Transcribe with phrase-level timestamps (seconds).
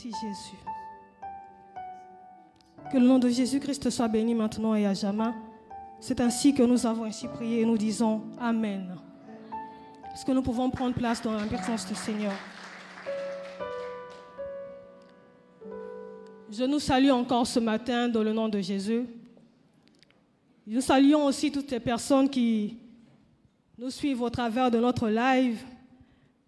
[0.00, 0.56] Merci Jésus.
[2.92, 5.32] Que le nom de Jésus-Christ soit béni maintenant et à jamais.
[5.98, 8.96] C'est ainsi que nous avons ainsi prié et nous disons Amen.
[10.14, 12.32] Est-ce que nous pouvons prendre place dans la présence du Seigneur?
[16.48, 19.04] Je nous salue encore ce matin dans le nom de Jésus.
[20.64, 22.78] Nous saluons aussi toutes les personnes qui
[23.76, 25.60] nous suivent au travers de notre live.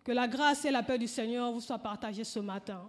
[0.05, 2.89] Que la grâce et la paix du Seigneur vous soient partagées ce matin.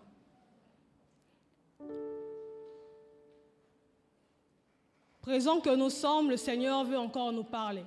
[5.21, 7.85] Présent que nous sommes, le Seigneur veut encore nous parler.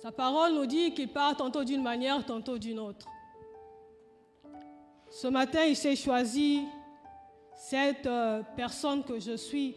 [0.00, 3.06] Sa parole nous dit qu'il part tantôt d'une manière, tantôt d'une autre.
[5.10, 6.64] Ce matin, il s'est choisi
[7.54, 9.76] cette euh, personne que je suis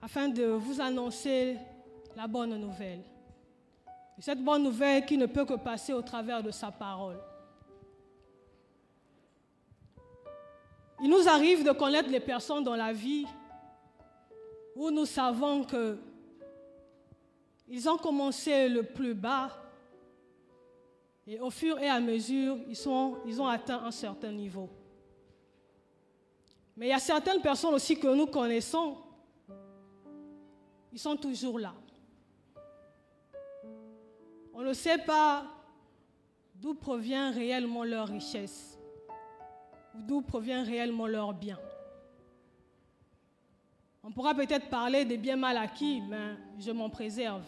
[0.00, 1.56] afin de vous annoncer
[2.16, 3.02] la bonne nouvelle.
[4.18, 7.18] cette bonne nouvelle qui ne peut que passer au travers de sa parole.
[11.02, 13.26] Il nous arrive de connaître les personnes dans la vie
[14.74, 15.98] où nous savons que
[17.66, 19.50] ils ont commencé le plus bas
[21.26, 22.76] et au fur et à mesure, ils,
[23.26, 24.68] ils ont atteint un certain niveau.
[26.76, 28.98] Mais il y a certaines personnes aussi que nous connaissons,
[30.92, 31.74] ils sont toujours là.
[34.52, 35.44] On ne sait pas
[36.54, 38.78] d'où provient réellement leur richesse,
[39.94, 41.58] d'où provient réellement leur bien.
[44.06, 47.42] On pourra peut-être parler des biens mal acquis, mais je m'en préserve.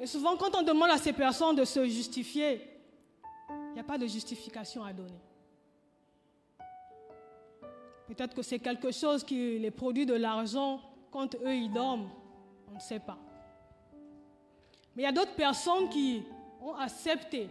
[0.00, 2.62] Et souvent, quand on demande à ces personnes de se justifier,
[3.50, 5.20] il n'y a pas de justification à donner.
[8.06, 12.08] Peut-être que c'est quelque chose qui les produit de l'argent quand eux, ils dorment.
[12.70, 13.18] On ne sait pas.
[14.96, 16.22] Mais il y a d'autres personnes qui
[16.62, 17.50] ont accepté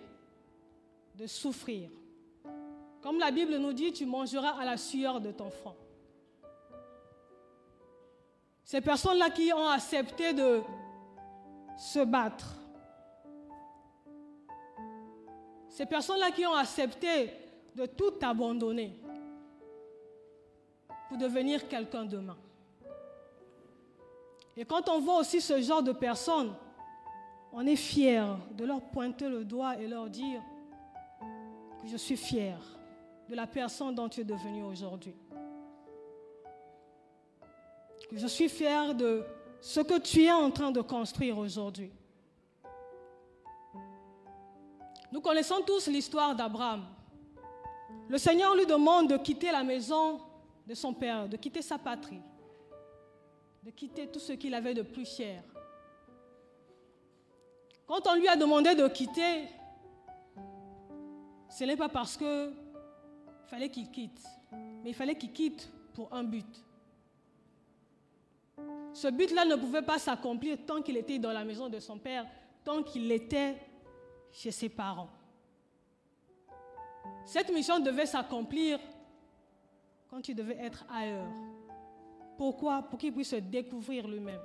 [1.16, 1.92] de souffrir
[3.02, 5.76] comme la Bible nous dit, tu mangeras à la sueur de ton front.
[8.64, 10.62] Ces personnes-là qui ont accepté de
[11.78, 12.56] se battre.
[15.70, 17.32] Ces personnes-là qui ont accepté
[17.76, 19.00] de tout abandonner
[21.08, 22.38] pour devenir quelqu'un demain.
[24.58, 26.54] Et quand on voit aussi ce genre de personnes,
[27.54, 30.42] on est fier de leur pointer le doigt et leur dire
[31.82, 32.60] que je suis fier
[33.30, 35.14] de la personne dont tu es devenu aujourd'hui.
[38.12, 39.24] Je suis fier de
[39.62, 41.92] ce que tu es en train de construire aujourd'hui.
[45.12, 46.86] Nous connaissons tous l'histoire d'Abraham.
[48.08, 50.22] Le Seigneur lui demande de quitter la maison
[50.66, 52.22] de son père, de quitter sa patrie,
[53.62, 55.44] de quitter tout ce qu'il avait de plus cher.
[57.86, 59.50] Quand on lui a demandé de quitter,
[61.50, 62.69] ce n'est pas parce que
[63.50, 64.24] il fallait qu'il quitte.
[64.84, 66.46] Mais il fallait qu'il quitte pour un but.
[68.94, 72.28] Ce but-là ne pouvait pas s'accomplir tant qu'il était dans la maison de son père,
[72.64, 73.56] tant qu'il était
[74.32, 75.10] chez ses parents.
[77.26, 78.80] Cette mission devait s'accomplir
[80.12, 81.32] quand il devait être ailleurs.
[82.38, 82.84] Pourquoi?
[82.84, 84.42] Pour qu'il puisse se découvrir lui-même.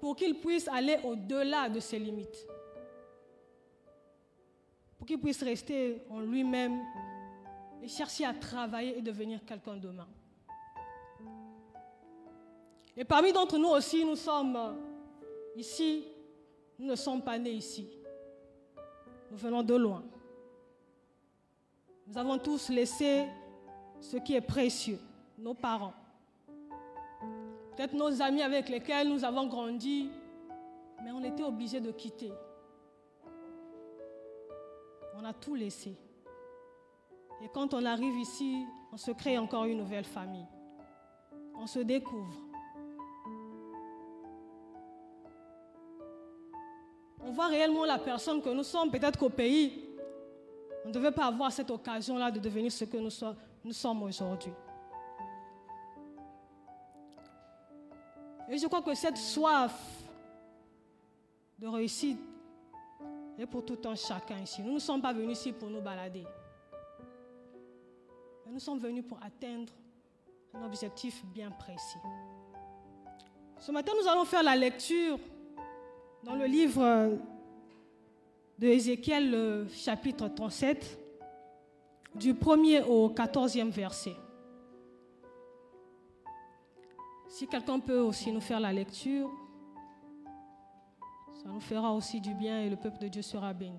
[0.00, 2.46] Pour, qu'il puisse aller au-delà de ses limites
[5.04, 6.80] pour qu'il puisse rester en lui-même
[7.82, 10.08] et chercher à travailler et devenir quelqu'un demain.
[12.96, 14.78] Et parmi d'entre nous aussi, nous sommes
[15.56, 16.06] ici,
[16.78, 17.86] nous ne sommes pas nés ici.
[19.30, 20.02] Nous venons de loin.
[22.06, 23.26] Nous avons tous laissé
[24.00, 25.00] ce qui est précieux,
[25.36, 25.92] nos parents.
[27.76, 30.08] Peut-être nos amis avec lesquels nous avons grandi,
[31.04, 32.32] mais on était obligés de quitter
[35.16, 35.96] on a tout laissé.
[37.42, 40.46] Et quand on arrive ici, on se crée encore une nouvelle famille.
[41.56, 42.34] On se découvre.
[47.26, 48.90] On voit réellement la personne que nous sommes.
[48.90, 49.84] Peut-être qu'au pays,
[50.84, 54.52] on ne devait pas avoir cette occasion-là de devenir ce que nous, sommes aujourd'hui.
[58.50, 59.74] Et je crois que cette soif
[61.58, 62.20] de réussite
[63.38, 64.62] et pour tout un chacun ici.
[64.62, 66.24] Nous ne sommes pas venus ici pour nous balader.
[68.46, 69.72] nous sommes venus pour atteindre
[70.52, 71.98] un objectif bien précis.
[73.58, 75.18] Ce matin, nous allons faire la lecture
[76.22, 77.18] dans le livre
[78.58, 80.98] de Ézéchiel, chapitre 37,
[82.14, 84.14] du 1er au 14e verset.
[87.28, 89.28] Si quelqu'un peut aussi nous faire la lecture.
[91.44, 93.78] Ça nous fera aussi du bien et le peuple de Dieu sera béni.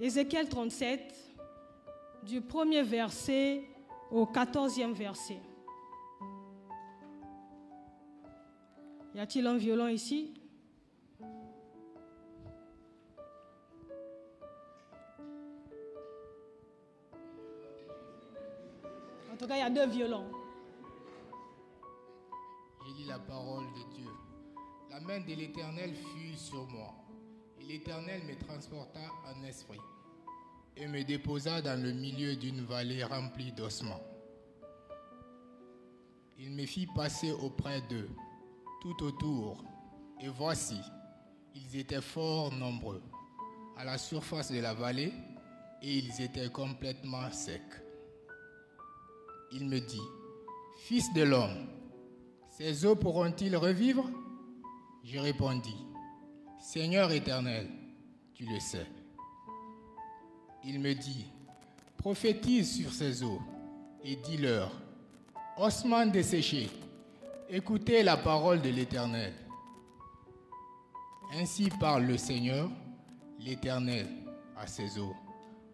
[0.00, 1.14] Ézéchiel 37,
[2.24, 3.62] du premier verset
[4.10, 5.38] au quatorzième verset.
[9.14, 10.34] Y a-t-il un violon ici?
[19.32, 20.43] En tout cas, il y a deux violons.
[24.94, 26.94] La main de l'Éternel fut sur moi.
[27.60, 29.80] Et l'Éternel me transporta en esprit
[30.76, 34.00] et me déposa dans le milieu d'une vallée remplie d'ossements.
[36.38, 38.08] Il me fit passer auprès d'eux,
[38.82, 39.64] tout autour,
[40.20, 40.78] et voici,
[41.56, 43.02] ils étaient fort nombreux
[43.76, 45.12] à la surface de la vallée,
[45.82, 47.82] et ils étaient complètement secs.
[49.50, 50.08] Il me dit,
[50.76, 51.66] Fils de l'homme,
[52.48, 54.08] ces eaux pourront-ils revivre?
[55.04, 55.76] Je répondis,
[56.58, 57.68] Seigneur éternel,
[58.32, 58.86] tu le sais.
[60.64, 61.26] Il me dit,
[61.98, 63.42] prophétise sur ces eaux
[64.02, 64.72] et dis-leur,
[65.58, 66.70] ossements desséchés,
[67.50, 69.34] écoutez la parole de l'Éternel.
[71.34, 72.70] Ainsi parle le Seigneur,
[73.38, 74.08] l'Éternel,
[74.56, 75.14] à ces eaux.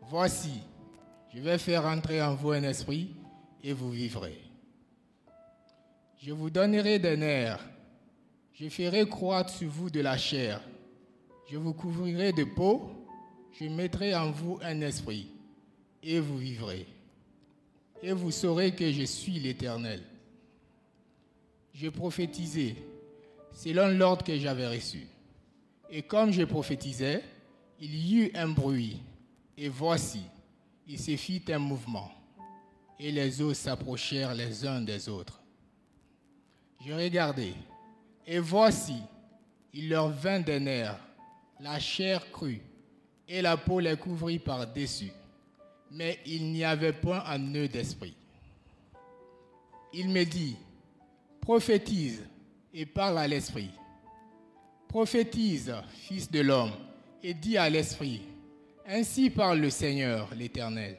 [0.03, 0.61] Voici,
[1.33, 3.15] je vais faire entrer en vous un esprit
[3.63, 4.43] et vous vivrez.
[6.21, 7.65] Je vous donnerai des nerfs,
[8.61, 10.61] je ferai croître sur vous de la chair,
[11.51, 12.91] je vous couvrirai de peau,
[13.59, 15.29] je mettrai en vous un esprit,
[16.03, 16.87] et vous vivrez.
[18.03, 20.03] Et vous saurez que je suis l'Éternel.
[21.73, 22.77] Je prophétisais
[23.55, 25.07] selon l'ordre que j'avais reçu.
[25.89, 27.25] Et comme je prophétisais,
[27.81, 29.01] il y eut un bruit,
[29.57, 30.21] et voici,
[30.87, 32.13] il se fit un mouvement,
[32.99, 35.41] et les eaux s'approchèrent les uns des autres.
[36.85, 37.55] Je regardai,
[38.33, 39.03] et voici,
[39.75, 40.97] il leur vint des nerfs,
[41.59, 42.63] la chair crue,
[43.27, 45.11] et la peau les couvrit par-dessus,
[45.91, 48.15] mais il n'y avait point un nœud d'esprit.
[49.93, 50.57] Il me dit,
[51.41, 52.25] prophétise
[52.73, 53.71] et parle à l'esprit.
[54.87, 56.73] Prophétise, fils de l'homme,
[57.25, 58.23] et dis à l'esprit,
[58.87, 60.97] ainsi parle le Seigneur l'Éternel.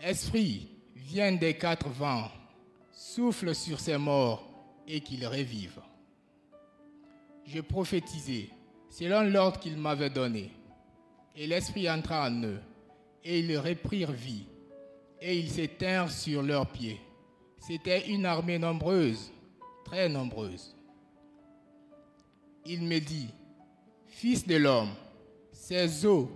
[0.00, 0.66] Esprit,
[0.96, 2.28] viens des quatre vents,
[2.90, 4.44] souffle sur ces morts
[4.88, 5.80] et qu'ils revivent.
[7.46, 8.50] Je prophétisai
[8.88, 10.52] selon l'ordre qu'il m'avait donné,
[11.34, 12.60] et l'Esprit entra en eux,
[13.24, 14.46] et ils reprirent vie,
[15.20, 17.00] et ils s'éteignirent sur leurs pieds.
[17.58, 19.32] C'était une armée nombreuse,
[19.84, 20.76] très nombreuse.
[22.66, 23.28] Il me dit,
[24.06, 24.94] Fils de l'homme,
[25.52, 26.30] ces eaux,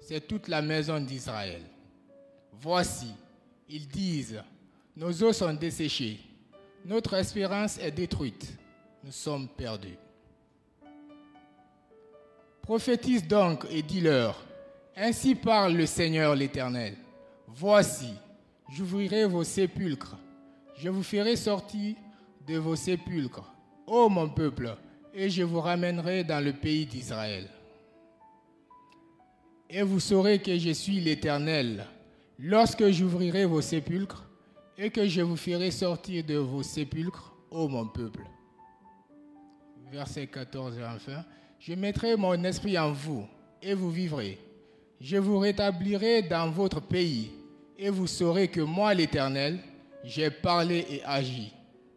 [0.00, 1.60] c'est toute la maison d'Israël.
[2.52, 3.12] Voici,
[3.68, 4.42] ils disent,
[4.96, 6.18] nos eaux sont desséchées,
[6.86, 8.56] notre espérance est détruite,
[9.04, 9.98] nous sommes perdus.
[12.68, 14.44] Prophétise donc et dis-leur,
[14.94, 16.96] Ainsi parle le Seigneur l'Éternel.
[17.46, 18.12] Voici,
[18.68, 20.18] j'ouvrirai vos sépulcres,
[20.76, 21.96] je vous ferai sortir
[22.46, 23.50] de vos sépulcres,
[23.86, 24.76] ô mon peuple,
[25.14, 27.48] et je vous ramènerai dans le pays d'Israël.
[29.70, 31.86] Et vous saurez que je suis l'Éternel,
[32.38, 34.28] lorsque j'ouvrirai vos sépulcres,
[34.76, 38.24] et que je vous ferai sortir de vos sépulcres, ô mon peuple.
[39.90, 41.24] Verset 14 et enfin.
[41.58, 43.26] Je mettrai mon esprit en vous,
[43.60, 44.38] et vous vivrez.
[45.00, 47.30] Je vous rétablirai dans votre pays,
[47.76, 49.58] et vous saurez que moi, l'Éternel,
[50.04, 51.52] j'ai parlé et agi,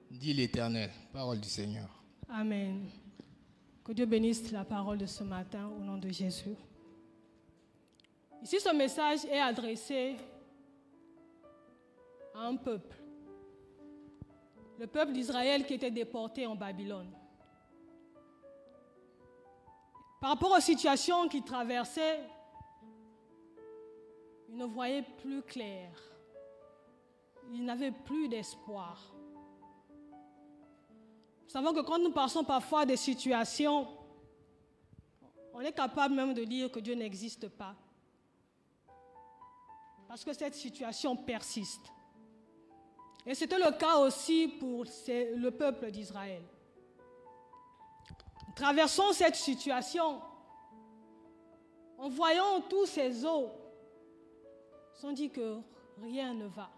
[0.10, 0.90] dit l'Éternel.
[1.14, 1.90] Parole du Seigneur.
[2.30, 2.88] Amen.
[3.84, 6.56] Que Dieu bénisse la parole de ce matin au nom de Jésus.
[8.44, 10.16] Ici, ce message est adressé
[12.34, 12.96] à un peuple.
[14.80, 17.10] Le peuple d'Israël qui était déporté en Babylone.
[20.22, 22.20] Par rapport aux situations qu'ils traversaient,
[24.50, 25.90] ils ne voyaient plus clair.
[27.52, 29.12] Ils n'avaient plus d'espoir.
[31.44, 33.88] Nous savons que quand nous passons parfois des situations,
[35.56, 37.76] on est capable même de dire que Dieu n'existe pas.
[40.08, 41.92] Parce que cette situation persiste.
[43.26, 46.44] Et c'était le cas aussi pour le peuple d'Israël.
[48.56, 50.22] Traversons cette situation
[51.98, 53.52] en voyant tous ces eaux.
[55.04, 55.58] On dit que
[56.00, 56.70] rien ne va.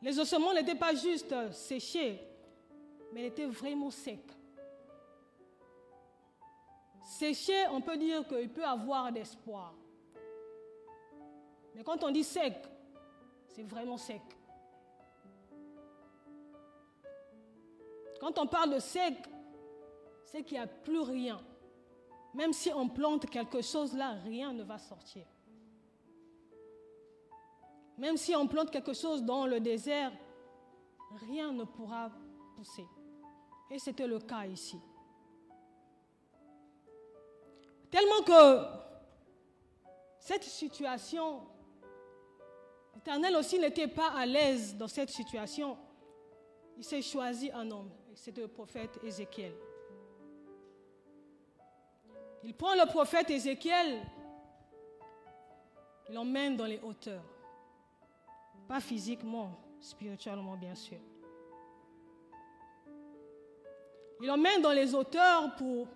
[0.00, 2.20] Les ossements n'étaient pas juste séchés,
[3.12, 4.18] mais étaient vraiment secs.
[7.04, 9.74] Séchés, on peut dire qu'il peut avoir d'espoir.
[11.74, 12.56] Mais quand on dit sec,
[13.46, 14.22] c'est vraiment sec.
[18.18, 19.14] Quand on parle de sec,
[20.32, 21.38] c'est qu'il n'y a plus rien.
[22.32, 25.26] même si on plante quelque chose là, rien ne va sortir.
[27.98, 30.10] Même si on plante quelque chose dans le désert,
[31.28, 32.10] rien ne pourra
[32.56, 32.86] pousser.
[33.70, 34.80] Et c'était le cas ici.
[37.90, 38.64] Tellement que
[40.18, 41.42] cette situation,
[42.94, 45.76] l'Éternel aussi n'était pas à l'aise dans cette situation.
[46.78, 49.52] Il s'est choisi un homme, c'était le prophète Ézéchiel.
[52.44, 54.02] Il prend le prophète Ézéchiel,
[56.08, 57.24] il l'emmène dans les hauteurs.
[58.66, 60.98] Pas physiquement, spirituellement bien sûr.
[64.20, 65.88] Il l'emmène dans les hauteurs pour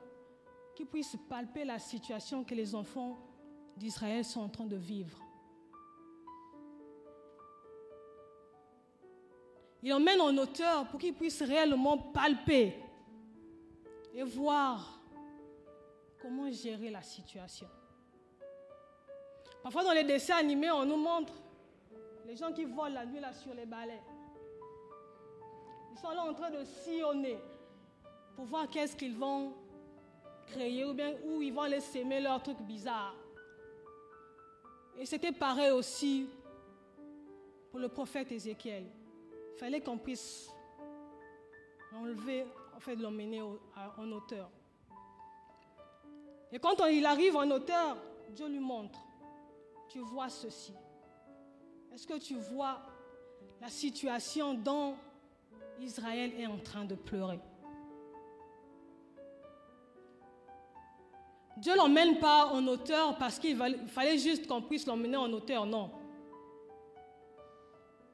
[0.75, 3.19] qu'il puisse palper la situation que les enfants
[3.77, 5.19] d'Israël sont en train de vivre.
[9.83, 12.75] Il emmène en hauteur pour qu'il puisse réellement palper
[14.15, 14.96] et voir
[16.27, 17.69] comment gérer la situation.
[19.63, 21.33] Parfois dans les dessins animés, on nous montre
[22.27, 24.03] les gens qui volent la nuit là sur les balais.
[25.93, 27.39] Ils sont là en train de sillonner
[28.35, 29.55] pour voir qu'est-ce qu'ils vont
[30.49, 33.15] créer ou bien où ils vont aller s'aimer leurs trucs bizarres.
[34.99, 36.29] Et c'était pareil aussi
[37.71, 38.85] pour le prophète Ézéchiel.
[39.55, 40.51] Il fallait qu'on puisse
[41.93, 44.51] l'enlever, en fait, l'emmener en hauteur.
[46.53, 47.97] Et quand il arrive en hauteur,
[48.31, 48.99] Dieu lui montre,
[49.89, 50.75] tu vois ceci.
[51.93, 52.81] Est-ce que tu vois
[53.61, 54.95] la situation dont
[55.81, 57.41] Israël est en train de pleurer?
[61.57, 63.57] Dieu ne l'emmène pas en hauteur parce qu'il
[63.89, 65.91] fallait juste qu'on puisse l'emmener en hauteur, non.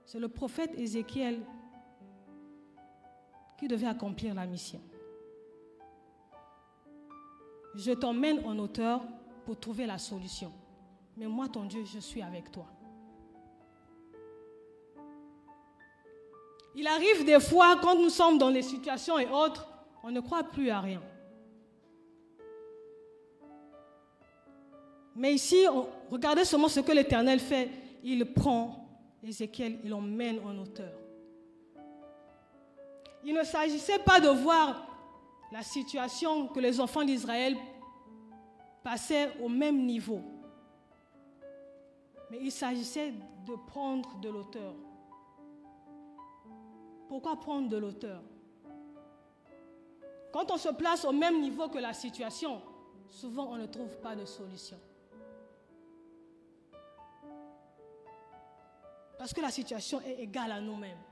[0.05, 1.41] C'est le prophète Ézéchiel
[3.59, 4.81] qui devait accomplir la mission.
[7.75, 9.03] Je t'emmène en hauteur
[9.45, 10.53] pour trouver la solution.
[11.17, 12.67] Mais moi, ton Dieu, je suis avec toi.
[16.75, 19.69] Il arrive des fois, quand nous sommes dans des situations et autres,
[20.03, 21.03] on ne croit plus à rien.
[25.15, 25.67] Mais ici,
[26.11, 27.71] regardez seulement ce que l'Éternel fait.
[28.03, 28.83] Il prend
[29.23, 30.93] Ézéchiel, il l'emmène en hauteur.
[33.25, 34.92] Il ne s'agissait pas de voir
[35.53, 37.57] la situation que les enfants d'Israël
[38.83, 40.23] passaient au même niveau.
[42.31, 43.13] Mais il s'agissait
[43.47, 44.75] de prendre de l'auteur.
[47.07, 48.23] Pourquoi prendre de l'auteur?
[50.33, 52.63] Quand on se place au même niveau que la situation,
[53.11, 54.79] souvent on ne trouve pas de solution.
[59.19, 61.12] Parce que la situation est égale à nous-mêmes.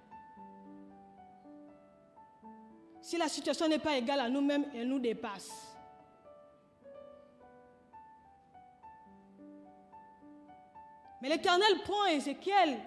[3.01, 5.71] Si la situation n'est pas égale à nous-mêmes, elle nous dépasse.
[11.21, 12.79] Mais l'Éternel prend Ézéchiel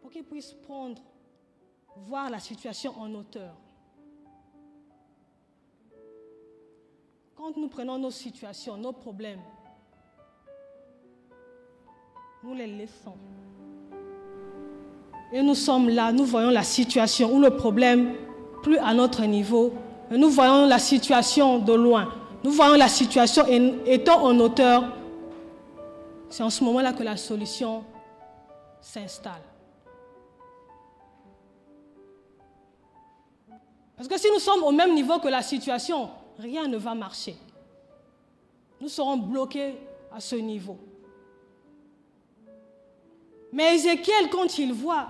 [0.00, 1.02] pour qu'il puisse prendre,
[1.96, 3.56] voir la situation en hauteur.
[7.34, 9.42] Quand nous prenons nos situations, nos problèmes,
[12.42, 13.16] nous les laissons.
[15.36, 18.14] Et nous sommes là, nous voyons la situation où le problème,
[18.62, 19.72] plus à notre niveau,
[20.08, 22.14] nous voyons la situation de loin.
[22.44, 23.44] Nous voyons la situation
[23.84, 24.84] étant en hauteur.
[26.30, 27.82] C'est en ce moment-là que la solution
[28.80, 29.42] s'installe.
[33.96, 37.34] Parce que si nous sommes au même niveau que la situation, rien ne va marcher.
[38.80, 39.74] Nous serons bloqués
[40.14, 40.78] à ce niveau.
[43.52, 45.08] Mais Ézéchiel, quand il voit,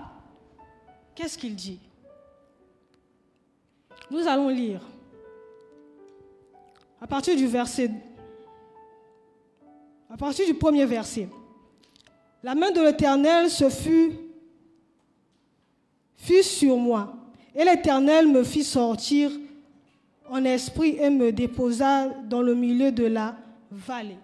[1.15, 1.79] qu'est-ce qu'il dit?
[4.11, 4.81] Nous allons lire
[7.01, 7.89] à partir du verset,
[10.09, 11.27] à partir du premier verset.
[12.43, 14.13] La main de l'Éternel se fut,
[16.17, 17.15] fut sur moi,
[17.55, 19.31] et l'Éternel me fit sortir
[20.29, 23.35] en esprit et me déposa dans le milieu de la
[23.71, 24.17] vallée.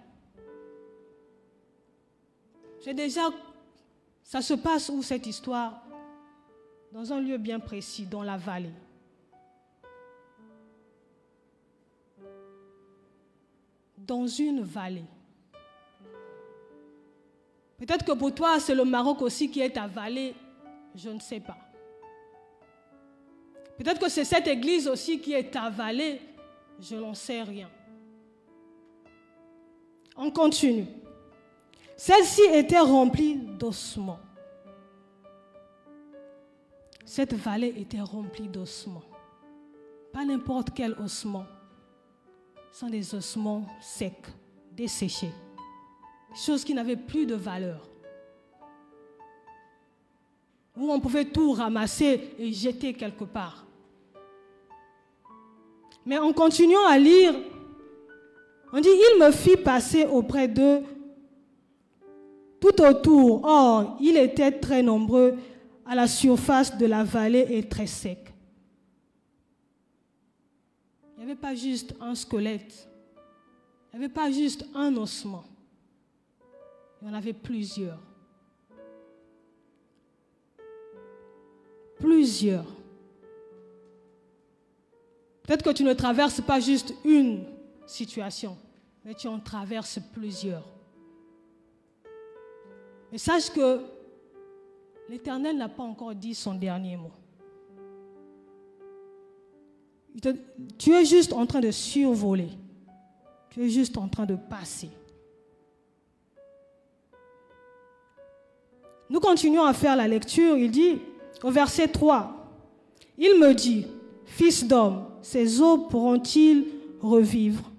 [2.84, 3.30] J'ai déjà
[4.24, 5.84] ça se passe où cette histoire?
[6.92, 8.74] Dans un lieu bien précis, dans la vallée.
[13.98, 15.06] Dans une vallée.
[17.78, 20.36] Peut-être que pour toi, c'est le Maroc aussi qui est ta vallée,
[20.94, 21.58] je ne sais pas.
[23.78, 26.22] Peut-être que c'est cette église aussi qui est ta vallée,
[26.80, 27.70] je n'en sais rien.
[30.16, 30.86] On continue.
[31.96, 34.20] Celle-ci était remplie d'ossements.
[37.14, 39.04] Cette vallée était remplie d'ossements.
[40.14, 41.44] Pas n'importe quel ossement.
[42.72, 44.30] sont des ossements secs,
[44.72, 45.34] desséchés,
[46.34, 47.90] choses qui n'avaient plus de valeur.
[50.78, 53.66] Où on pouvait tout ramasser et jeter quelque part.
[56.06, 57.34] Mais en continuant à lire,
[58.72, 60.82] on dit, il me fit passer auprès d'eux
[62.62, 63.44] tout autour.
[63.44, 65.36] Or, il était très nombreux
[65.92, 68.34] à la surface de la vallée et très sec.
[71.18, 72.88] Il n'y avait pas juste un squelette.
[73.92, 75.44] Il n'y avait pas juste un ossement.
[77.02, 78.00] Il y en avait plusieurs.
[82.00, 82.74] Plusieurs.
[85.44, 87.44] Peut-être que tu ne traverses pas juste une
[87.86, 88.58] situation,
[89.04, 90.66] mais tu en traverses plusieurs.
[93.12, 93.82] Mais sache que
[95.12, 97.12] l'Éternel n'a pas encore dit son dernier mot.
[100.78, 102.48] Tu es juste en train de survoler.
[103.50, 104.90] Tu es juste en train de passer.
[109.10, 110.58] Nous continuons à faire la lecture.
[110.58, 111.00] Il dit
[111.44, 112.34] au verset 3,
[113.18, 113.88] il me dit,
[114.26, 116.68] Fils d'homme, ces eaux pourront-ils
[117.02, 117.70] revivre?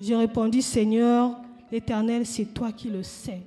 [0.00, 1.36] J'ai répondu, Seigneur,
[1.70, 3.42] l'Éternel, c'est toi qui le sais.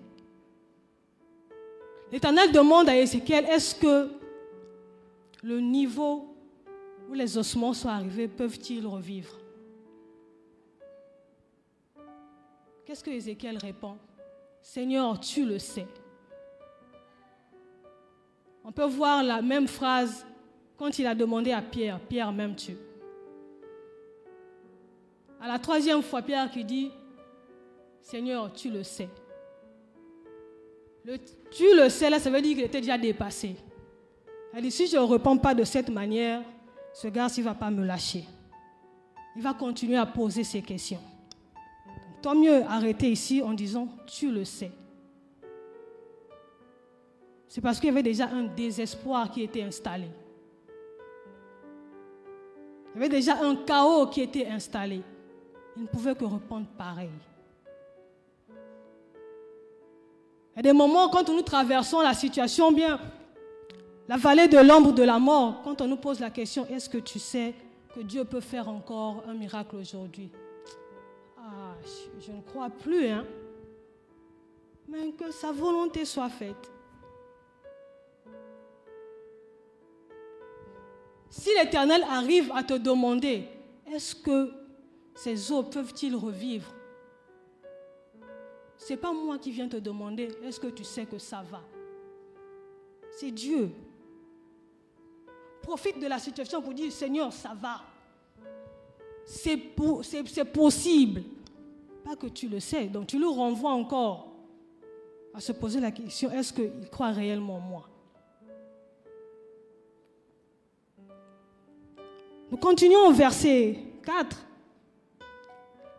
[2.11, 4.09] L'Éternel demande à Ézéchiel, est-ce que
[5.43, 6.33] le niveau
[7.09, 9.37] où les ossements sont arrivés peuvent-ils revivre?
[12.85, 13.97] Qu'est-ce que Ézéchiel répond?
[14.61, 15.87] Seigneur, tu le sais.
[18.63, 20.25] On peut voir la même phrase
[20.77, 22.77] quand il a demandé à Pierre, Pierre, m'aimes-tu?
[25.41, 26.91] À la troisième fois, Pierre qui dit,
[28.01, 29.09] Seigneur, tu le sais.
[31.51, 33.55] Tu le sais, là, ça veut dire qu'il était déjà dépassé.
[34.53, 36.41] Elle dit, si je ne réponds pas de cette manière,
[36.93, 38.25] ce gars, il ne va pas me lâcher.
[39.35, 40.99] Il va continuer à poser ses questions.
[42.21, 44.71] tant mieux arrêter ici en disant, tu le sais.
[47.47, 50.07] C'est parce qu'il y avait déjà un désespoir qui était installé.
[52.93, 55.01] Il y avait déjà un chaos qui était installé.
[55.77, 57.09] Il ne pouvait que répondre pareil.
[60.57, 62.99] Il y a des moments quand nous traversons la situation bien,
[64.07, 66.97] la vallée de l'ombre de la mort, quand on nous pose la question, est-ce que
[66.97, 67.53] tu sais
[67.93, 70.31] que Dieu peut faire encore un miracle aujourd'hui?
[71.37, 71.75] Ah,
[72.19, 73.23] je, ne crois plus, hein.
[74.87, 76.71] Mais que sa volonté soit faite.
[81.29, 83.47] Si l'Éternel arrive à te demander,
[83.93, 84.51] est-ce que
[85.13, 86.73] ces eaux peuvent-ils revivre?
[88.77, 91.61] Ce n'est pas moi qui viens te demander, est-ce que tu sais que ça va?
[93.11, 93.71] C'est Dieu.
[95.61, 97.81] Profite de la situation pour dire, Seigneur, ça va.
[99.25, 99.57] C'est
[100.45, 101.23] possible.
[102.05, 102.85] Pas que tu le sais.
[102.85, 104.27] Donc tu le renvoies encore
[105.33, 107.89] à se poser la question, est-ce qu'il croit réellement en moi?
[112.49, 114.37] Nous continuons au verset 4.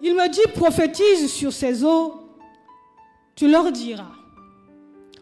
[0.00, 2.27] Il me dit, prophétise sur ces eaux,
[3.38, 4.10] tu leur diras.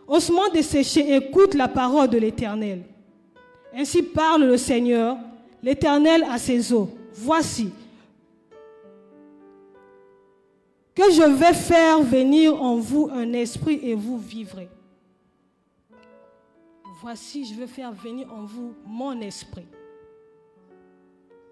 [0.09, 2.83] Ossements desséchés, écoute la parole de l'Éternel.
[3.75, 5.19] Ainsi parle le Seigneur,
[5.63, 6.89] l'Éternel à ses eaux.
[7.13, 7.71] Voici
[10.95, 14.71] que je vais faire venir en vous un esprit et vous vivrez.
[17.03, 19.67] Voici, je vais faire venir en vous mon esprit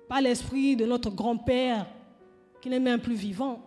[0.09, 1.87] pas l'esprit de notre grand-père
[2.61, 3.61] qui n'est même plus vivant,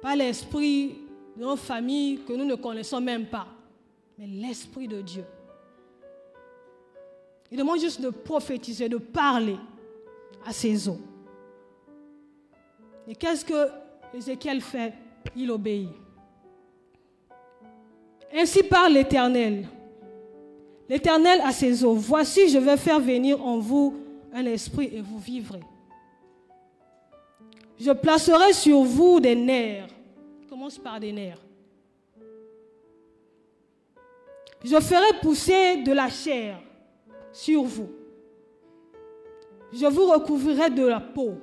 [0.00, 0.98] pas l'esprit
[1.36, 3.46] de nos familles que nous ne connaissons même pas,
[4.18, 5.24] mais l'esprit de Dieu.
[7.50, 9.56] Il demande juste de prophétiser, de parler
[10.46, 11.00] à ses eaux.
[13.08, 13.68] Et qu'est-ce que
[14.14, 14.94] Ézéchiel fait?
[15.36, 15.88] Il obéit.
[18.32, 19.66] Ainsi parle l'Éternel.
[20.88, 21.94] L'Éternel a ses eaux.
[21.94, 23.96] Voici, je vais faire venir en vous
[24.32, 25.60] un esprit et vous vivrez.
[27.80, 29.88] Je placerai sur vous des nerfs.
[30.48, 31.40] commence par des nerfs.
[34.62, 36.60] Je ferai pousser de la chair
[37.32, 37.88] sur vous.
[39.72, 41.38] Je vous recouvrirai de la peau.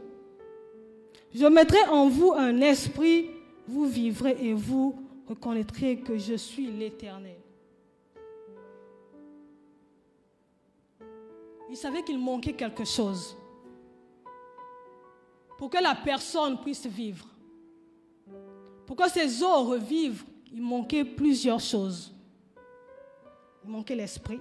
[1.34, 3.32] Je mettrai en vous un esprit,
[3.68, 4.96] vous vivrez et vous
[5.28, 7.38] reconnaîtrez que je suis l'Éternel.
[11.70, 13.36] il savait qu'il manquait quelque chose.
[15.58, 17.26] Pour que la personne puisse vivre.
[18.86, 22.14] Pour que ses os revivent, il manquait plusieurs choses.
[23.64, 24.40] Il manquait l'esprit.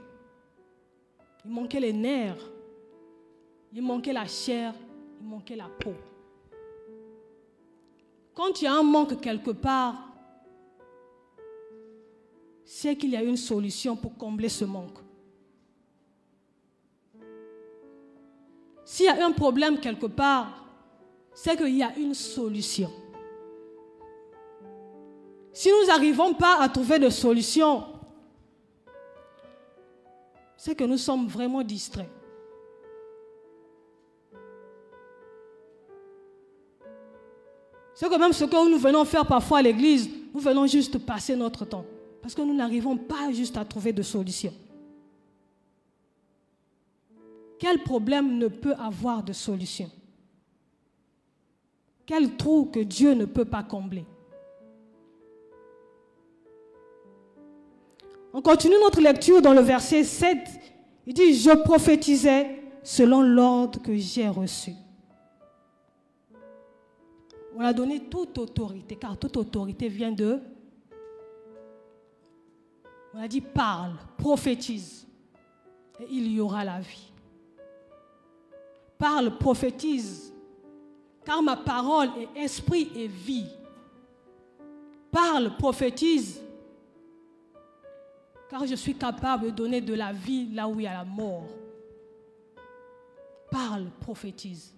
[1.45, 2.51] Il manquait les nerfs.
[3.73, 4.75] Il manquait la chair.
[5.21, 5.95] Il manquez la peau.
[8.35, 10.13] Quand il y a un manque quelque part,
[12.65, 14.99] c'est qu'il y a une solution pour combler ce manque.
[18.85, 20.66] S'il y a un problème quelque part,
[21.39, 22.91] c'est qu'il y a une solution.
[25.53, 27.85] Si nous n'arrivons pas à trouver de solution,
[30.57, 32.09] c'est que nous sommes vraiment distraits.
[37.95, 40.09] C'est quand même ce que nous venons faire parfois à l'église.
[40.33, 41.85] Nous venons juste passer notre temps.
[42.23, 44.55] Parce que nous n'arrivons pas juste à trouver de solution.
[47.59, 49.91] Quel problème ne peut avoir de solution?
[52.07, 54.07] Quel trou que Dieu ne peut pas combler
[58.33, 60.39] On continue notre lecture dans le verset 7.
[61.07, 64.73] Il dit, je prophétisais selon l'ordre que j'ai reçu.
[67.57, 70.39] On a donné toute autorité, car toute autorité vient de...
[73.15, 75.09] On a dit, parle, prophétise,
[75.99, 77.11] et il y aura la vie.
[78.99, 80.36] Parle, prophétise,
[81.27, 83.49] car ma parole est esprit et vie.
[85.11, 86.41] Parle, prophétise,
[88.49, 91.05] car je suis capable de donner de la vie là où il y a la
[91.05, 91.49] mort.
[93.51, 94.73] Parle, prophétise.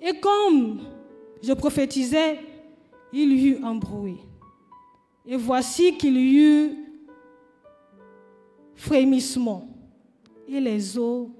[0.00, 0.82] Et comme
[1.42, 2.40] je prophétisais,
[3.12, 4.20] il y eut un bruit.
[5.26, 6.78] Et voici qu'il y eut
[8.74, 9.69] frémissement.
[10.52, 11.30] Et les eaux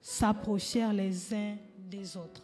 [0.00, 2.42] s'approchèrent les uns des autres.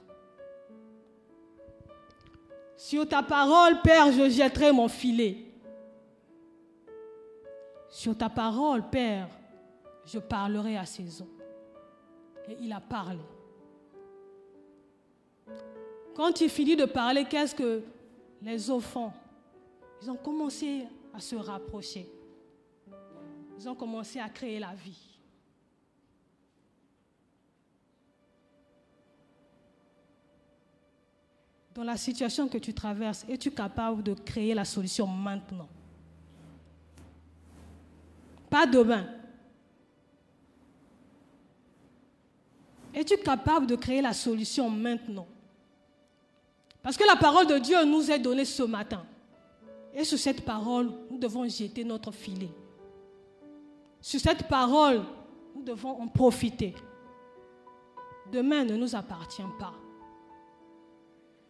[2.77, 5.37] Sur ta parole, Père, je jetterai mon filet.
[7.89, 9.29] Sur ta parole, Père,
[10.05, 11.31] je parlerai à ces eaux.
[12.49, 13.21] Et il a parlé.
[16.13, 17.85] Quand il finit de parler, qu'est-ce que
[18.43, 19.13] les eaux font?
[20.03, 22.09] Ils ont commencé à se rapprocher.
[23.57, 25.14] Ils ont commencé à créer la vie.
[31.75, 35.69] Dans la situation que tu traverses, es-tu capable de créer la solution maintenant?
[38.49, 39.07] Pas demain.
[42.95, 45.27] Es-tu capable de créer la solution maintenant?
[46.81, 49.05] Parce que la parole de Dieu nous est donnée ce matin.
[49.93, 52.51] Et sur cette parole, nous devons jeter notre filet.
[54.01, 55.03] Sur cette parole,
[55.57, 56.75] nous devons en profiter.
[58.31, 59.75] Demain ne nous appartient pas.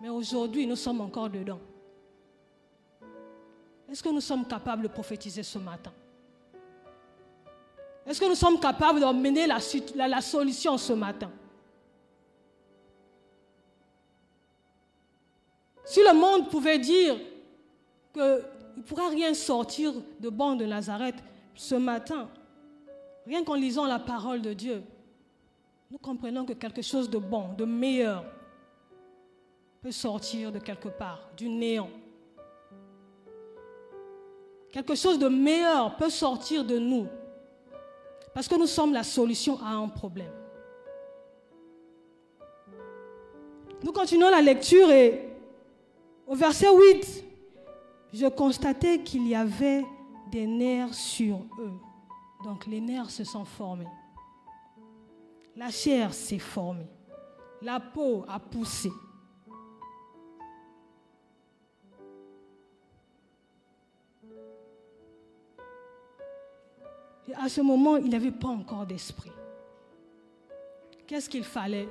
[0.01, 1.61] Mais aujourd'hui, nous sommes encore dedans.
[3.91, 5.93] Est-ce que nous sommes capables de prophétiser ce matin?
[8.07, 11.31] Est-ce que nous sommes capables d'emmener la, solution ce matin?
[15.85, 17.17] Si le monde pouvait dire
[18.13, 18.23] qu'il
[18.77, 21.17] ne pourra rien sortir de bon de Nazareth
[21.55, 22.29] ce matin,
[23.27, 24.83] rien qu'en lisant la parole de Dieu,
[25.91, 28.25] nous comprenons que quelque chose de bon, de meilleur,
[29.85, 31.91] peut sortir de quelque part, du néant.
[34.73, 37.07] Quelque chose de meilleur peut sortir de nous,
[38.33, 40.33] parce que nous sommes la solution à un problème.
[43.83, 45.29] Nous continuons la lecture et
[46.27, 47.25] au verset 8,
[48.15, 49.85] je constatais qu'il y avait
[50.33, 51.75] des nerfs sur eux.
[52.43, 53.93] Donc les nerfs se sont formés.
[55.55, 56.89] La chair s'est formée.
[57.61, 58.89] La peau a poussé.
[67.29, 69.33] Et à ce moment, il n'avait pas encore d'esprit.
[71.07, 71.89] Qu'est-ce qu'il fallait?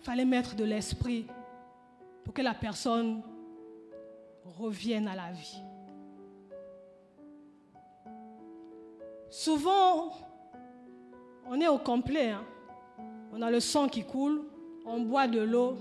[0.00, 1.26] Fallait mettre de l'esprit
[2.24, 3.22] pour que la personne
[4.44, 5.62] revienne à la vie.
[9.30, 10.12] Souvent,
[11.46, 12.30] on est au complet.
[12.30, 12.44] Hein.
[13.32, 14.42] On a le sang qui coule,
[14.84, 15.78] on boit de l'eau.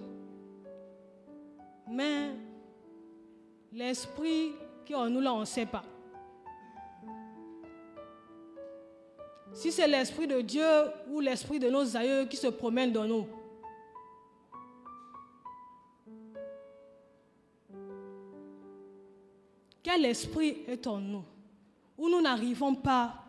[1.89, 2.29] Mais
[3.73, 4.51] l'esprit
[4.85, 5.83] qui en nous là, on ne sait pas.
[9.53, 10.65] Si c'est l'esprit de Dieu
[11.09, 13.27] ou l'esprit de nos aïeux qui se promène dans nous,
[19.83, 21.23] Quel esprit est en nous
[21.97, 23.25] où nous n'arrivons pas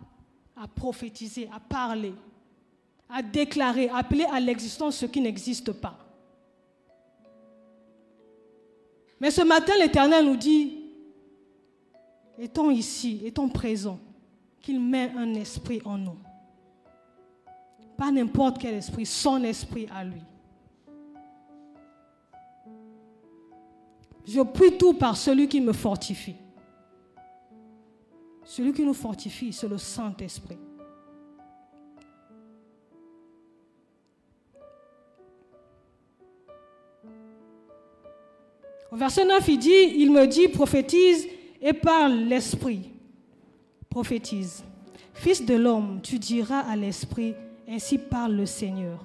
[0.57, 2.15] à prophétiser, à parler,
[3.09, 5.99] à déclarer, à appeler à l'existence ce qui n'existe pas?
[9.21, 10.82] Mais ce matin, l'Éternel nous dit,
[12.43, 14.01] étant ici, étant présent,
[14.61, 16.19] qu'il met un esprit en nous.
[17.97, 20.23] Pas n'importe quel esprit, son esprit à lui.
[24.27, 26.35] Je prie tout par celui qui me fortifie.
[28.45, 30.59] Celui qui nous fortifie, c'est le Saint-Esprit.
[38.91, 41.29] Au verset 9, il dit, il me dit, prophétise
[41.63, 42.91] et parle l'Esprit.
[43.89, 44.65] Prophétise.
[45.15, 47.35] Fils de l'homme, tu diras à l'Esprit,
[47.69, 49.05] ainsi parle le Seigneur.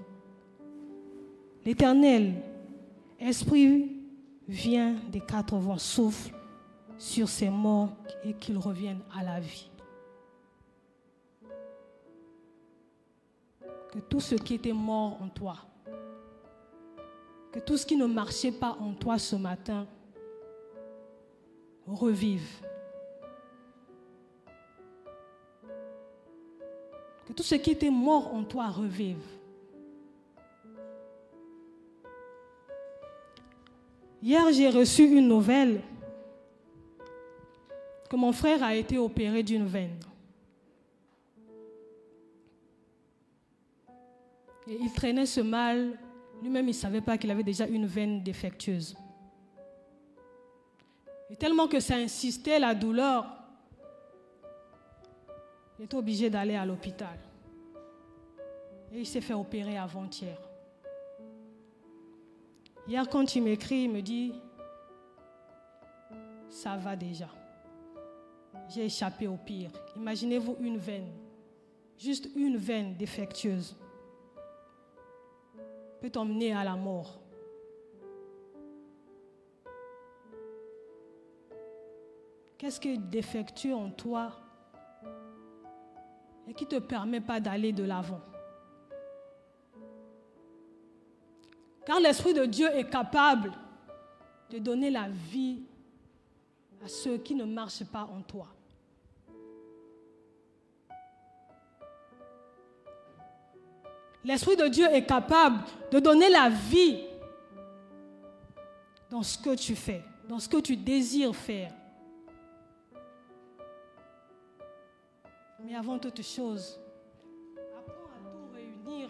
[1.63, 2.33] L'Éternel,
[3.19, 3.91] Esprit,
[4.47, 6.33] vient des quatre vents, souffle
[6.97, 9.69] sur ces morts et qu'ils reviennent à la vie.
[13.91, 15.57] Que tout ce qui était mort en toi,
[17.51, 19.85] que tout ce qui ne marchait pas en toi ce matin
[21.87, 22.47] revive.
[27.25, 29.23] Que tout ce qui était mort en toi revive.
[34.21, 35.81] Hier, j'ai reçu une nouvelle
[38.09, 39.99] que mon frère a été opéré d'une veine.
[44.67, 45.97] Et il traînait ce mal
[46.41, 48.95] lui-même, il ne savait pas qu'il avait déjà une veine défectueuse.
[51.29, 53.25] Et tellement que ça insistait, la douleur,
[55.77, 57.17] il était obligé d'aller à l'hôpital.
[58.91, 60.37] Et il s'est fait opérer avant-hier.
[62.87, 64.33] Hier, quand il m'écrit, il me dit,
[66.49, 67.27] ça va déjà.
[68.69, 69.71] J'ai échappé au pire.
[69.95, 71.11] Imaginez-vous une veine,
[71.97, 73.75] juste une veine défectueuse
[75.99, 77.19] peut t'emmener à la mort.
[82.57, 84.31] Qu'est-ce qui est défectueux en toi
[86.47, 88.21] et qui ne te permet pas d'aller de l'avant?
[91.85, 93.51] Car l'Esprit de Dieu est capable
[94.49, 95.63] de donner la vie
[96.83, 98.47] à ceux qui ne marchent pas en toi.
[104.23, 107.03] L'Esprit de Dieu est capable de donner la vie
[109.09, 111.71] dans ce que tu fais, dans ce que tu désires faire.
[115.63, 116.79] Mais avant toute chose,
[117.77, 119.09] apprends à tout réunir.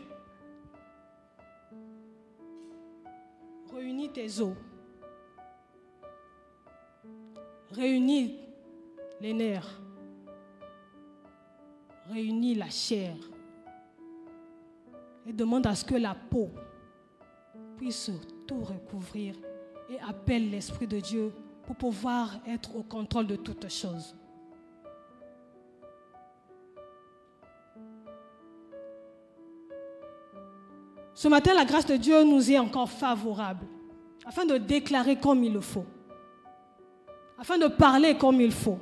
[3.74, 4.56] Réunis tes os.
[7.72, 8.40] Réunis
[9.20, 9.82] les nerfs.
[12.10, 13.16] Réunis la chair
[15.26, 16.50] et demande à ce que la peau
[17.78, 18.10] puisse
[18.48, 19.36] tout recouvrir
[19.90, 21.34] et appelle l'Esprit de Dieu
[21.66, 24.16] pour pouvoir être au contrôle de toutes choses.
[31.18, 33.66] Ce matin, la grâce de Dieu nous est encore favorable
[34.24, 35.88] afin de déclarer comme il le faut,
[37.40, 38.78] afin de parler comme il faut.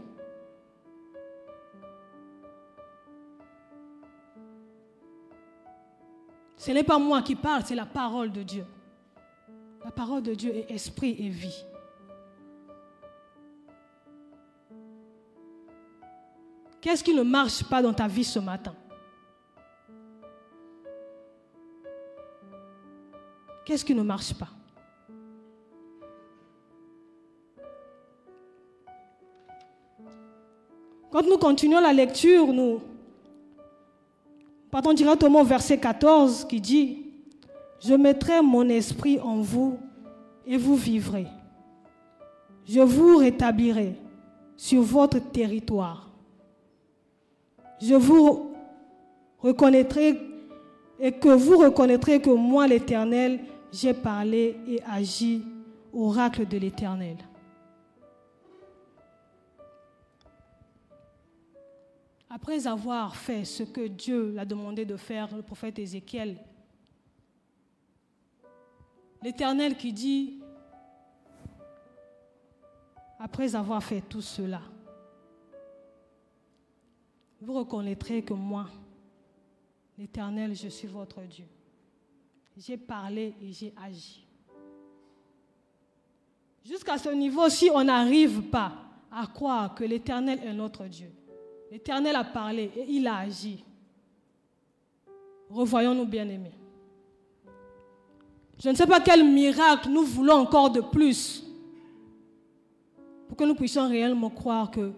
[6.58, 8.66] Ce n'est pas moi qui parle, c'est la parole de Dieu.
[9.86, 11.64] La parole de Dieu est esprit et vie.
[16.82, 18.76] Qu'est-ce qui ne marche pas dans ta vie ce matin?
[23.66, 24.50] Qu'est-ce qui ne marche pas?
[31.12, 32.82] Quand nous continuons la lecture, nous
[34.76, 37.06] Partons directement au verset 14 qui dit,
[37.80, 39.80] Je mettrai mon esprit en vous
[40.46, 41.28] et vous vivrez.
[42.68, 43.96] Je vous rétablirai
[44.58, 46.10] sur votre territoire.
[47.82, 48.52] Je vous
[49.40, 50.20] reconnaîtrai
[51.00, 53.40] et que vous reconnaîtrez que moi, l'Éternel,
[53.76, 55.44] j'ai parlé et agi,
[55.92, 57.18] oracle de l'Éternel.
[62.30, 66.38] Après avoir fait ce que Dieu l'a demandé de faire, le prophète Ézéchiel,
[69.22, 70.42] l'Éternel qui dit,
[73.20, 74.62] après avoir fait tout cela,
[77.42, 78.68] vous reconnaîtrez que moi,
[79.98, 81.46] l'Éternel, je suis votre Dieu.
[82.58, 84.26] J'ai parlé et j'ai agi.
[86.64, 88.72] Jusqu'à ce niveau, si on n'arrive pas
[89.12, 91.12] à croire que l'Éternel est notre Dieu,
[91.72, 93.64] L'Éternel a parlé et il a agi.
[95.50, 96.54] Revoyons-nous bien-aimés.
[98.64, 101.44] Je ne sais pas quel miracle nous voulons encore de plus
[103.28, 104.94] pour que nous puissions réellement croire que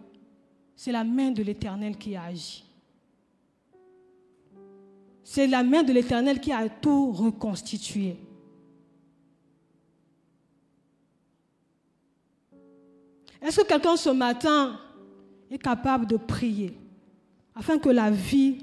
[0.76, 2.64] c'est la main de l'Éternel qui a agi.
[5.30, 8.16] C'est la main de l'Éternel qui a tout reconstitué.
[13.42, 14.80] Est-ce que quelqu'un ce matin
[15.52, 16.80] est capable de prier
[17.54, 18.60] afin que la vie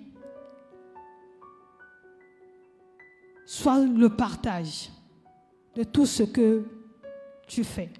[3.44, 4.88] soit le partage
[5.74, 6.64] de tout ce que
[7.46, 7.90] tu fais?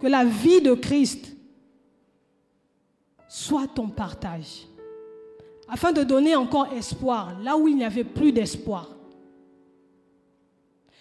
[0.00, 1.32] Que la vie de Christ
[3.28, 4.66] soit ton partage
[5.70, 8.88] afin de donner encore espoir là où il n'y avait plus d'espoir.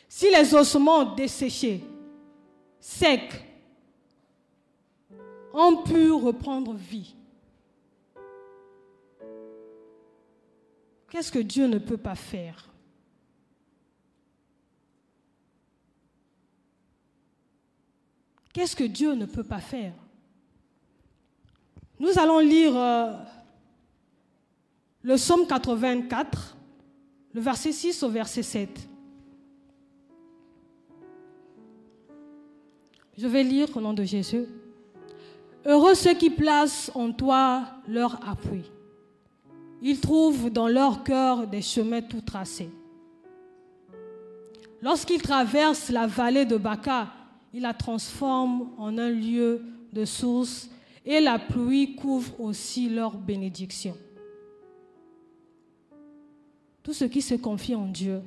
[0.08, 1.84] Si les ossements desséchés,
[2.80, 3.46] secs,
[5.54, 7.16] ont pu reprendre vie,
[11.10, 12.70] qu'est-ce que Dieu ne peut pas faire?
[18.54, 19.94] Qu'est-ce que Dieu ne peut pas faire?
[22.00, 23.14] Nous allons lire euh,
[25.04, 26.58] le psaume 84,
[27.34, 28.90] le verset 6 au verset 7.
[33.18, 34.46] Je vais lire au nom de Jésus.
[35.66, 38.64] Heureux ceux qui placent en toi leur appui.
[39.82, 42.70] Ils trouvent dans leur cœur des chemins tout tracés.
[44.82, 47.08] Lorsqu'ils traversent la vallée de Baca,
[47.54, 50.70] ils la transforment en un lieu de source
[51.06, 53.96] et la pluie couvre aussi leur bénédiction.
[56.84, 58.22] Tous ceux qui se confient en Dieu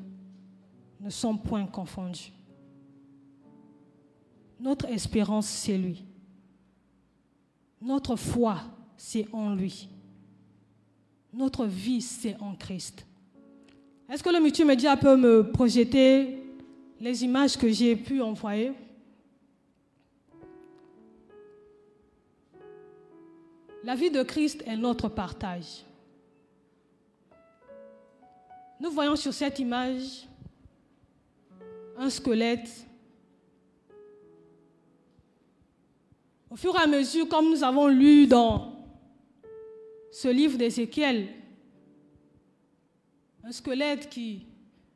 [1.01, 2.33] ne sont point confondus.
[4.61, 6.05] Notre espérance, c'est lui.
[7.81, 8.59] Notre foi,
[8.97, 9.89] c'est en lui.
[11.33, 13.05] Notre vie, c'est en Christ.
[14.09, 16.39] Est-ce que le multimédia peut me projeter
[17.01, 18.73] les images que j'ai pu envoyer?
[23.83, 25.85] La vie de Christ est notre partage.
[28.83, 30.27] Nous voyons sur cette image
[31.97, 32.85] un squelette.
[36.51, 38.85] Au fur et à mesure, comme nous avons lu dans
[40.11, 41.29] ce livre d'Ézéchiel,
[43.45, 44.49] un squelette qui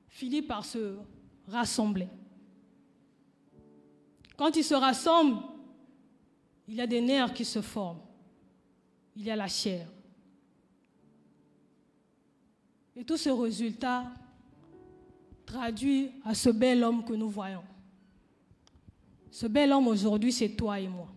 [0.08, 0.96] finit par se
[1.46, 2.08] rassembler.
[4.36, 5.36] Quand il se rassemble,
[6.66, 8.00] il y a des nerfs qui se forment,
[9.14, 9.86] il y a la chair.
[12.96, 14.10] Et tout ce résultat
[15.44, 17.62] traduit à ce bel homme que nous voyons.
[19.30, 21.08] Ce bel homme aujourd'hui, c'est toi et moi.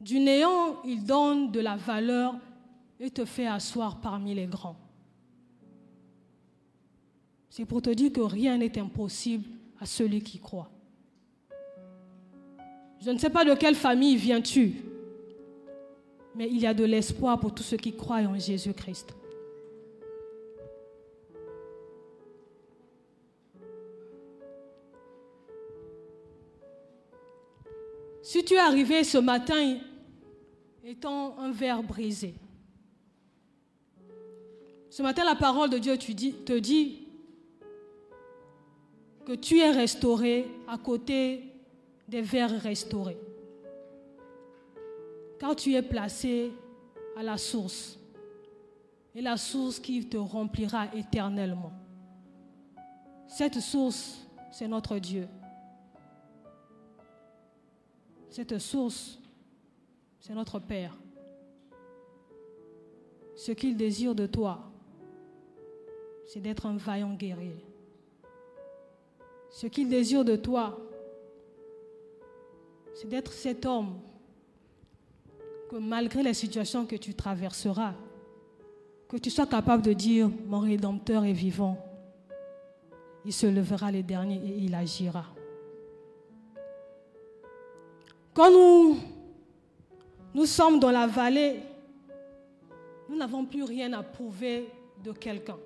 [0.00, 2.34] Du néant, il donne de la valeur
[2.98, 4.76] et te fait asseoir parmi les grands.
[7.48, 9.48] C'est pour te dire que rien n'est impossible
[9.80, 10.70] à celui qui croit.
[13.00, 14.84] Je ne sais pas de quelle famille viens-tu,
[16.34, 19.14] mais il y a de l'espoir pour tous ceux qui croient en Jésus-Christ.
[28.22, 29.78] Si tu es arrivé ce matin
[30.84, 32.34] étant un verre brisé,
[34.88, 37.08] ce matin la parole de Dieu te dit
[39.24, 41.44] que tu es restauré à côté
[42.08, 43.18] des verres restaurés
[45.40, 46.52] car tu es placé
[47.16, 47.98] à la source,
[49.14, 51.72] et la source qui te remplira éternellement.
[53.26, 55.26] Cette source, c'est notre Dieu.
[58.28, 59.18] Cette source,
[60.20, 60.94] c'est notre Père.
[63.34, 64.70] Ce qu'il désire de toi,
[66.26, 67.64] c'est d'être un vaillant guerrier.
[69.48, 70.78] Ce qu'il désire de toi,
[72.92, 73.98] c'est d'être cet homme
[75.70, 77.94] que malgré les situations que tu traverseras,
[79.08, 81.78] que tu sois capable de dire, mon Rédempteur est vivant.
[83.24, 85.26] Il se levera les derniers et il agira.
[88.34, 88.98] Quand nous,
[90.34, 91.60] nous sommes dans la vallée,
[93.08, 94.68] nous n'avons plus rien à prouver
[95.04, 95.58] de quelqu'un.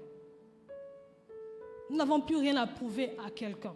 [1.88, 3.74] Nous n'avons plus rien à prouver à quelqu'un.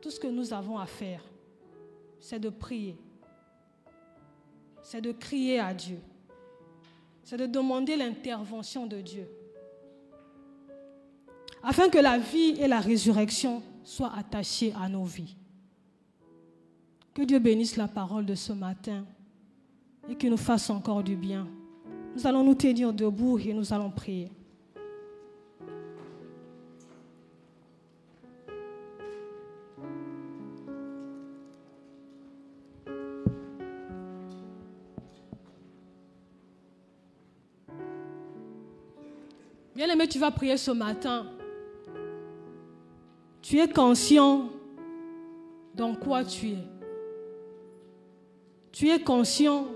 [0.00, 1.22] Tout ce que nous avons à faire,
[2.18, 2.96] c'est de prier,
[4.82, 5.98] c'est de crier à Dieu.
[7.22, 9.28] C'est de demander l'intervention de Dieu.
[11.62, 15.36] Afin que la vie et la résurrection soient attachées à nos vies.
[17.14, 19.04] Que Dieu bénisse la parole de ce matin
[20.08, 21.46] et qu'il nous fasse encore du bien.
[22.16, 24.30] Nous allons nous tenir debout et nous allons prier.
[39.84, 41.26] Bien-aimé, tu vas prier ce matin.
[43.40, 44.48] Tu es conscient
[45.74, 46.64] dans quoi tu es.
[48.70, 49.66] Tu es conscient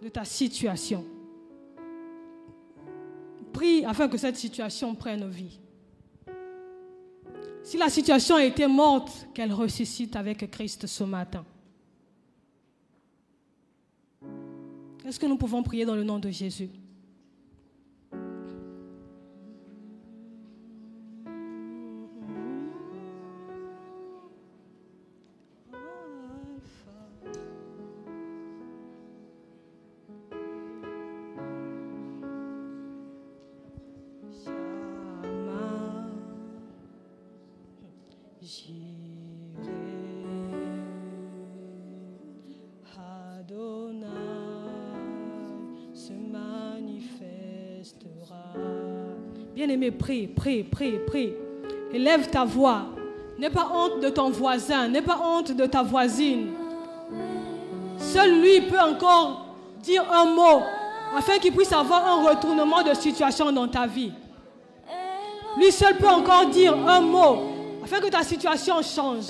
[0.00, 1.04] de ta situation.
[3.52, 5.60] Prie afin que cette situation prenne vie.
[7.64, 11.44] Si la situation était morte, qu'elle ressuscite avec Christ ce matin.
[15.04, 16.70] Est-ce que nous pouvons prier dans le nom de Jésus?
[50.02, 51.32] Prie, prie, prie, prie.
[51.92, 52.82] Élève ta voix.
[53.38, 56.48] N'aie pas honte de ton voisin, n'aie pas honte de ta voisine.
[57.98, 59.46] Seul lui peut encore
[59.80, 60.62] dire un mot
[61.16, 64.12] afin qu'il puisse avoir un retournement de situation dans ta vie.
[65.56, 67.36] Lui seul peut encore dire un mot
[67.84, 69.26] afin que ta situation change.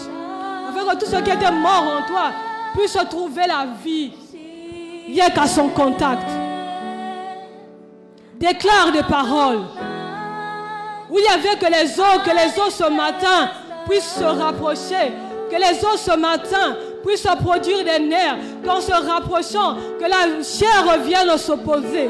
[0.68, 2.32] Afin que tout ce qui était mort en toi
[2.74, 4.10] puisse trouver la vie
[5.06, 6.28] rien qu'à son contact.
[8.38, 9.62] Déclare des paroles
[11.12, 13.50] où il y avait que les eaux, que les eaux ce matin
[13.86, 15.12] puissent se rapprocher,
[15.50, 20.90] que les eaux ce matin puissent produire des nerfs, qu'en se rapprochant, que la chair
[20.90, 22.08] revienne s'opposer.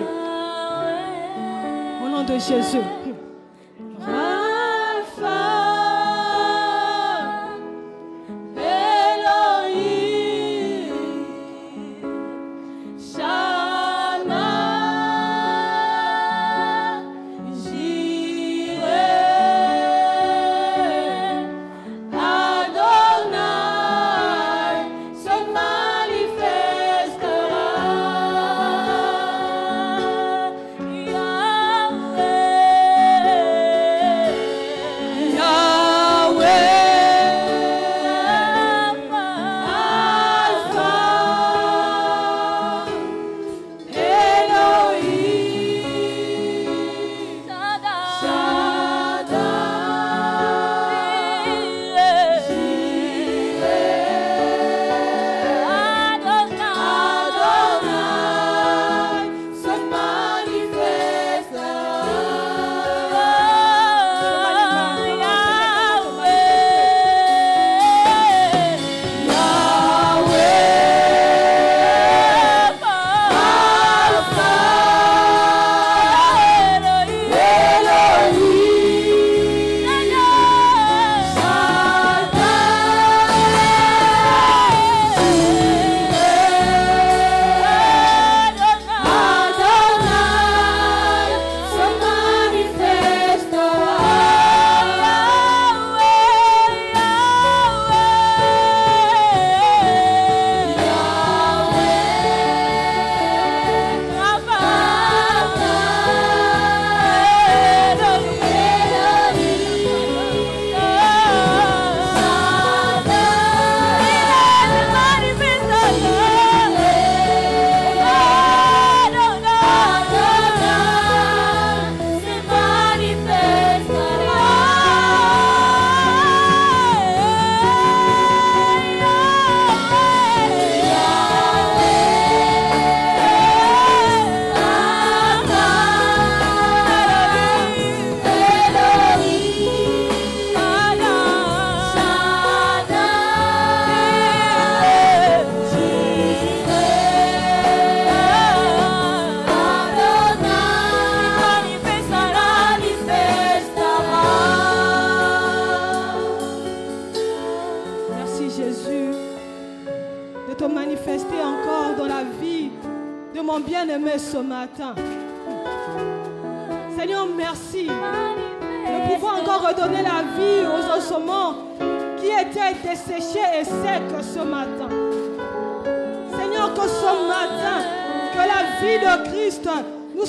[2.04, 3.01] Au nom de Jésus.